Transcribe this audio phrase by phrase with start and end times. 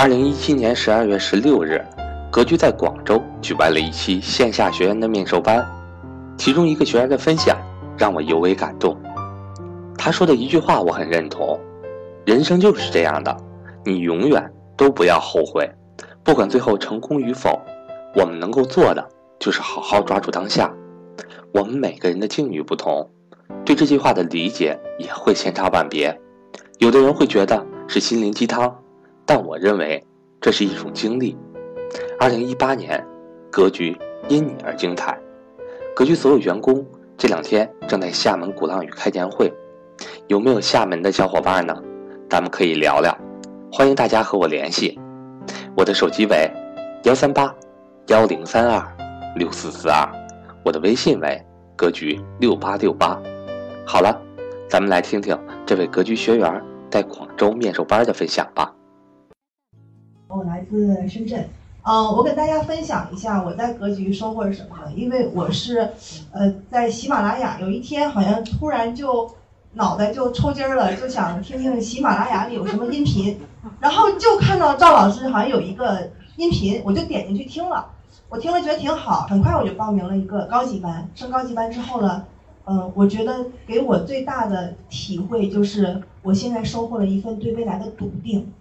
[0.00, 1.84] 二零一七年十二月十六日，
[2.32, 5.62] 格局在广州举办了一期线下学员的面授班，
[6.38, 7.54] 其中一个学员的分享
[7.98, 8.96] 让我尤为感动。
[9.98, 11.60] 他说的一句话我很认同：
[12.24, 13.36] 人生就是这样的，
[13.84, 14.42] 你永远
[14.74, 15.70] 都不要后悔，
[16.24, 17.60] 不管最后成功与否，
[18.14, 19.06] 我们能够做的
[19.38, 20.72] 就是好好抓住当下。
[21.52, 23.06] 我们每个人的境遇不同，
[23.66, 26.18] 对这句话的理解也会千差万别。
[26.78, 28.74] 有的人会觉得是心灵鸡汤。
[29.32, 30.04] 但我认为
[30.40, 31.38] 这是一种经历。
[32.18, 33.00] 二零一八年，
[33.48, 35.16] 格局因你而精彩。
[35.94, 36.84] 格局所有员工
[37.16, 39.48] 这两天正在厦门鼓浪屿开年会，
[40.26, 41.72] 有没有厦门的小伙伴呢？
[42.28, 43.16] 咱们可以聊聊，
[43.70, 44.98] 欢迎大家和我联系。
[45.76, 46.50] 我的手机为
[47.04, 47.54] 幺三八
[48.08, 48.84] 幺零三二
[49.36, 50.10] 六四四二，
[50.64, 51.40] 我的微信为
[51.76, 53.16] 格局六八六八。
[53.86, 54.20] 好了，
[54.68, 56.60] 咱们来听听这位格局学员
[56.90, 58.74] 在广州面授班的分享吧。
[60.32, 61.48] 我来自深圳，
[61.82, 64.92] 嗯，我跟大家分享一下我在格局收获是什么呢？
[64.94, 65.90] 因为我是，
[66.30, 69.28] 呃，在喜马拉雅有一天好像突然就
[69.72, 73.40] 脑袋就抽筋了，就想听听喜马拉雅里有什么音频，
[73.80, 77.86] 然后就看到赵老师好像有一个音频，我就点进去听了，
[78.28, 81.08] 我听了觉得挺好，很快我就报名了一个高级班。
[81.16, 82.24] 升高级班之后呢，
[82.66, 88.52] 嗯，我觉得给我最大的体会就是我现在收获了一份对未来的笃定。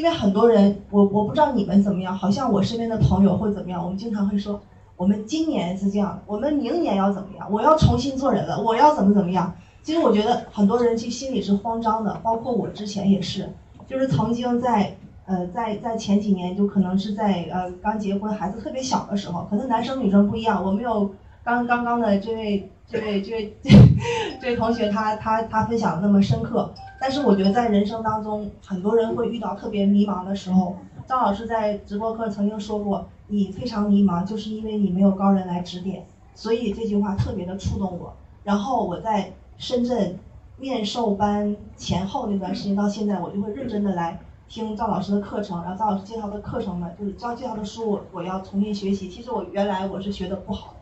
[0.00, 3.84] 因为很多人，我我不知道你们怎么样，好像我身边的朋友会怎么样。
[3.84, 4.58] 我们经常会说，
[4.96, 7.46] 我们今年是这样的，我们明年要怎么样？
[7.52, 9.52] 我要重新做人了，我要怎么怎么样？
[9.82, 13.52] 其实我觉得很多人其实心里是慌张的，包括我之前也是，
[13.86, 20.64] 就是曾经在呃在在前几年，就可能是在呃刚结婚、孩子特别小的时候，可能男生女生不一样。
[20.64, 21.10] 我没有
[21.50, 23.56] 刚刚刚的这位这位这位
[24.40, 26.72] 这位同学他他他分享的那么深刻。
[27.00, 30.76] 但是我觉得在人生当中，很多人会遇到特别迷茫的时候。
[31.08, 36.06] 张老师在直播课曾经说过，你非常迷茫，就是因为你没有高人来指点。
[36.36, 38.14] 所以这句话特别的触动我。
[38.44, 40.16] 然后我在深圳
[40.56, 45.60] 面授班前后那段时间到现在，我就会认真的来听赵老师的课程。
[45.64, 49.08] 然后赵老师介绍的课程呢，就是教介绍的书，我要重新学习。
[49.08, 50.74] 其实我原来我是学的不好，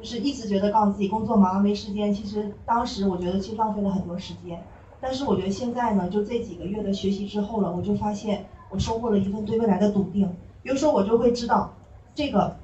[0.00, 2.12] 就是一直觉得告诉自己工作忙没时间。
[2.12, 4.62] 其实当时我觉得其实浪费了很多时间。
[5.02, 10.30] 但是我觉得现在呢，就这几个月的学习之后了，我就发现我收获了一份对未来的笃定。
[10.62, 11.72] 比如说，我就会知道，
[12.14, 12.54] 这个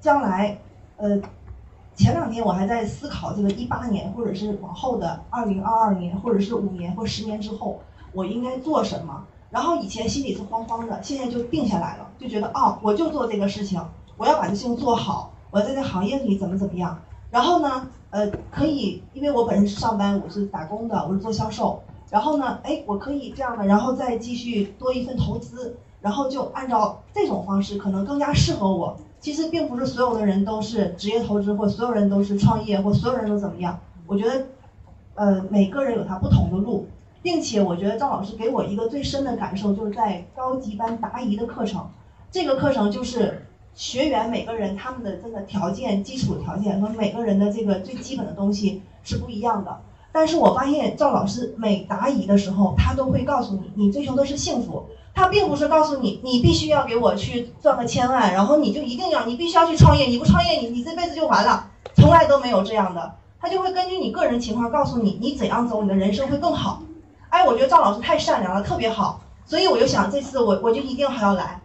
[0.00, 0.58] 将来，
[0.98, 1.18] 呃，
[1.94, 7.80] 前两天我还在思考这个一八年，或者是往后的二零二二年，或者是五年或十年之后，
[8.12, 9.24] 我应该做什么。
[9.50, 13.82] 然后以前心里是慌慌的，现在就定下来了，就觉得哦，我就做这个事情，
[14.18, 16.98] 我要把这事情做好，我在这行业里怎么怎么样。
[17.30, 17.86] 然后呢？
[18.10, 21.82] 呃，可以，因为我本身是上班，我是打工的，我是做销售。
[22.10, 28.98] 然后呢，哎，我可以这样的，然后再继续多一份投资，然后就按照这种方式，可能更加适合我。
[29.18, 33.78] 其实并不是所有的人都是职业投资，或所有人都是创业，或所有人都怎么样。
[34.06, 34.46] 我觉得，
[35.14, 36.86] 呃，每个人有他不同的路，
[37.22, 41.88] 并且我觉得赵老师给我一个最深的感受，就是在高级班答疑的课程，
[42.30, 43.46] 这个课程就是。
[43.74, 49.80] 学员每个人他们的这个条件、基础条件和每个人的这个最基本的东西是不一样的。
[50.12, 54.84] 但是我发现赵老师每答疑的时候，他都会告诉你，你追求的是幸福。
[55.14, 60.06] 他并不是告诉你，你必须要给我去赚个千万，然后你就一定要，你必须要去创业。
[60.06, 61.68] 你不创业，你你这辈子就完了。
[61.96, 63.14] 从来都没有这样的。
[63.40, 66.82] 他就会根据你个人情况告诉你，你怎样走，你的人生会更好。
[67.28, 69.20] 哎，我觉得赵老师太善良了，特别好。
[69.44, 71.60] 所以我就想，这次我我就一定还要来。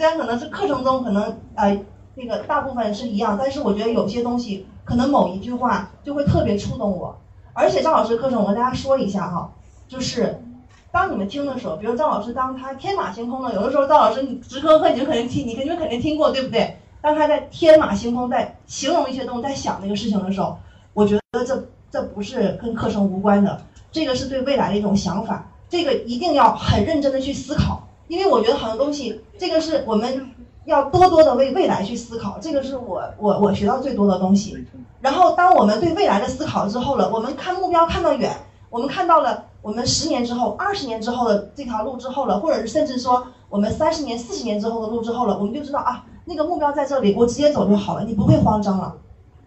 [0.00, 1.78] 虽然可能是课程中可能呃
[2.14, 7.14] 那个大部分是一样，但是我觉得有些东西可能某一句话就会特别触动我。
[7.52, 9.52] 而且张老师课程我跟大家说一下哈，
[9.86, 10.42] 就是
[10.90, 16.78] 当你们听的时候，比如张老师当他天马行空的，有的时候张老师你直科课你就肯定听，你肯定肯定听过对不对？
[17.02, 20.56] 当他在天马行空在形容一些东西，在想那个事情的时候，
[20.94, 23.60] 我觉得这这不是跟课程无关的，
[23.92, 27.86] 这个是对未来的一种想法，这个一定要很认真的去思考。
[28.10, 30.30] 因为我觉得很多东西，这个是我们
[30.64, 34.66] 要多多的为未来去思考，这个是我我我学到最多的东西。
[35.00, 38.36] 然后，当我们对未来的思考之后了，我们看目标看到远，
[38.68, 48.96] 我们看到了我们十年之后、二十年之后的这条路之后了，或者是甚至说我们三十年、四十年之后的路之后了，我们就知道啊，那个目标在这里，我直接走就好了，你不会慌张了。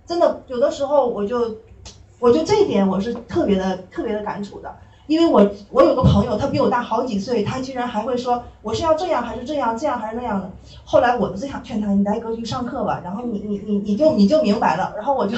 [0.06, 1.58] 真的，有的时候我就，
[2.22, 4.74] 我就这一点我是特别的、特别的感触的。
[5.08, 10.50] 因为我我有个朋友，他比我大好几岁，他居然还会说我是要这样还是这样，这样还是那样的。
[10.84, 14.94] 后来我就想劝他，你来格局上课吧，然后你你你你就你就明白了。
[14.96, 15.38] 然后我就，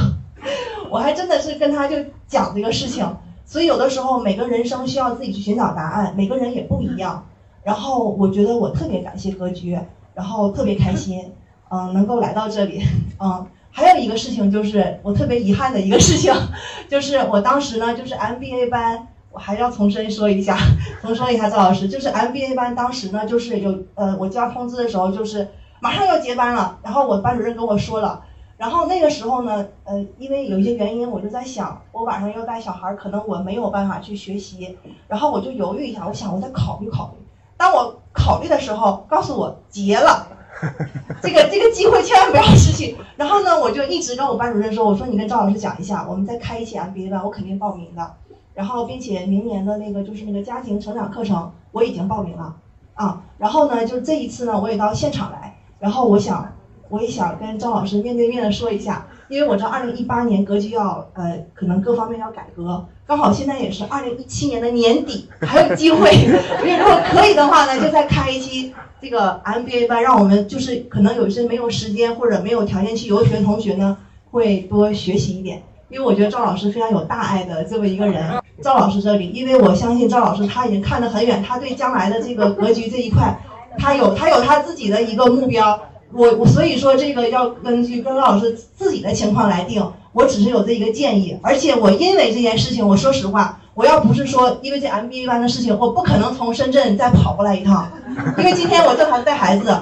[0.89, 1.97] 我还真的是跟他就
[2.27, 3.05] 讲这个事情。
[3.47, 7.25] 所以有的时候每个人生需要自己去寻找答案，每个人也不一样。
[7.63, 9.77] 然后我觉得我特别感谢格局，
[10.13, 11.31] 然后特别开心，
[11.69, 12.81] 嗯，能够来到这里，
[13.19, 16.33] 嗯，还有一个事情就是我特别遗憾的一个事情，
[16.89, 20.57] 就是我当时呢就是 MBA 班，我还要重申说一下，
[21.03, 25.49] 重申一下赵老师，就是 MBA 班当时呢就是有呃我接到通知的时候就是
[25.81, 28.23] 马上要结班了，然后我班主任跟我说了。
[28.57, 34.77] 然后那个时候呢，呃，因为有一些原因，我就在想，我晚上要带小孩，可能我没有办法去学习，
[35.09, 37.25] 然后我就犹豫一下，我想我再考虑考虑。
[37.57, 40.27] 当我考虑的时候，告诉我结了，
[41.21, 42.95] 这个这个机会千万不要失去。
[43.17, 48.13] 然后呢，我就一直跟我班主任说，我说你跟赵老师讲一下，我们再开一期 MBA 班，我肯定报名的。
[48.55, 52.55] 然后并且明年的那个就是那个家庭成长课程，我已经报名了
[52.95, 53.21] 啊。
[53.37, 56.51] 然后呢，就这一次呢，我也到现场来，然后我想。
[56.87, 66.11] 我也想跟张老师面对面的说一下，因为我知道二零一八年格局要呃可能各方面要改革，刚好现在也是二零一七年的年底，还有机会。
[66.63, 73.97] 因为如果可以的话呢，就再开一期这个 MBA 班，让我们就是可能有一些没有时间或者没有条件去游学的同学呢，
[74.29, 75.63] 会多学习一点。
[75.89, 78.41] 因为我觉得赵老师非常有大爱的这么一个人。
[78.61, 83.37] 赵老师这里，因为我相信赵老师他已经看得很远，他对将来的这个格局这一块，
[83.77, 85.79] 他有他有他自己的一个目标。
[86.13, 97.91] 我我所以说这个要根据高老师自己的情况来定，我只是有这一个建议，而且我因为这件事情，我说实话，我要不是说因为这 MBA 班的事情，我不可能从深圳再跑过来一趟，
[98.37, 99.75] 因为今天我正好带孩子，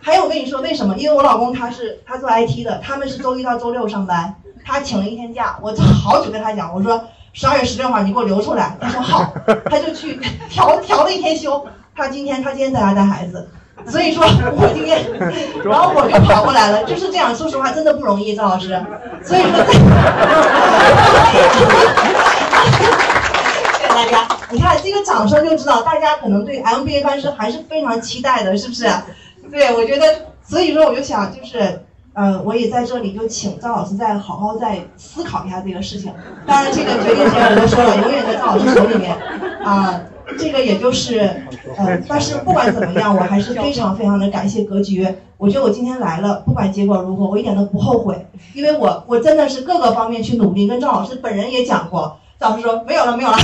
[0.00, 0.94] 还有我跟你说为什么？
[0.98, 4.34] 因为我老公他是他做 IT 的，他们是周一到周六上班，
[4.68, 9.32] 他请了一天假，我就好久跟他讲，我说十二月十六号你给我留出来，他说好，
[9.64, 10.20] 他就去
[10.50, 11.66] 调调了一天休，
[11.96, 13.48] 他今天他今天在家带孩子。
[13.86, 14.24] 所以说，
[14.56, 15.06] 我今天，
[15.64, 17.34] 然后我就跑过来了，就是这样。
[17.34, 18.78] 说实话，真的不容易，赵老师。
[19.22, 19.64] 所以说，
[23.78, 24.26] 谢谢大家。
[24.50, 28.90] 你看这个掌声就知道，大家可能对 MBA 班是还是非常期待的，是不是？
[29.50, 30.06] 对，我觉得，
[30.44, 31.86] 所以说我就想，就是，
[32.18, 36.12] 呃，我也在这里就请赵老师再好好再思考一下这个事情。
[36.44, 39.16] 当然，这个决定权我都说了，永远在赵老师手里面，
[39.62, 40.00] 啊。
[40.38, 41.20] 这个也就是，
[41.76, 45.08] 呃，但是不管怎么样，我还是非常非常的感谢格局。
[45.38, 50.66] 我觉得我今天来了，不管结果如何，我一点都不后悔，因为我我真的是各个方面去努力。
[50.66, 53.38] 跟赵老师本人也讲过，赵老师说没有了没有了。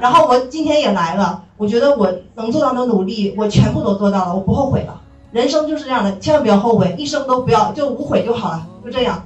[0.00, 5.00] 然后我今天也来了，我觉得我能做到的努力，我全部都做到了，我不后悔了。
[5.32, 9.25] 人生就是这样的，千万不要后悔，一生都不要就无悔就好了，就这样。